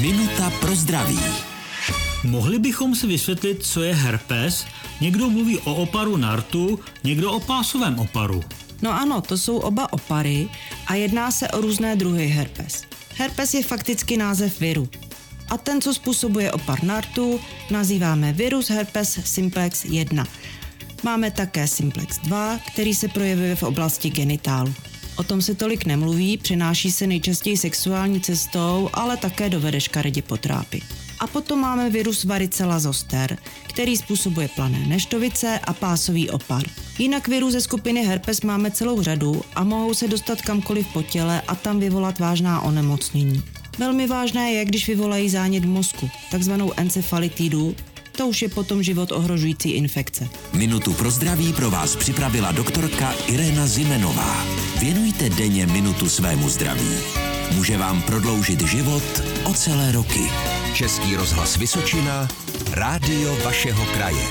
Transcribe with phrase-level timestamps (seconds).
[0.00, 1.18] Minuta pro zdraví.
[2.24, 4.66] Mohli bychom si vysvětlit, co je herpes?
[5.00, 8.44] Někdo mluví o oparu nartu, někdo o pásovém oparu.
[8.82, 10.48] No ano, to jsou oba opary
[10.86, 12.82] a jedná se o různé druhy herpes.
[13.14, 14.88] Herpes je fakticky název viru.
[15.50, 17.40] A ten, co způsobuje opar nartu,
[17.70, 20.26] nazýváme virus herpes simplex 1.
[21.02, 24.74] Máme také simplex 2, který se projevuje v oblasti genitálu.
[25.20, 30.82] O tom se tolik nemluví, přenáší se nejčastěji sexuální cestou, ale také dovede škaredě potrápy.
[31.18, 33.38] A potom máme virus varicela zoster,
[33.68, 36.62] který způsobuje plané neštovice a pásový opar.
[36.98, 41.42] Jinak virů ze skupiny herpes máme celou řadu a mohou se dostat kamkoliv po těle
[41.48, 43.42] a tam vyvolat vážná onemocnění.
[43.78, 47.74] Velmi vážné je, když vyvolají zánět v mozku, takzvanou encefalitidu,
[48.16, 50.28] to už je potom život ohrožující infekce.
[50.52, 54.59] Minutu pro zdraví pro vás připravila doktorka Irena Zimenová.
[54.80, 56.96] Věnujte denně minutu svému zdraví.
[57.54, 60.20] Může vám prodloužit život o celé roky.
[60.74, 62.28] Český rozhlas Vysočina,
[62.72, 64.24] rádio vašeho kraje.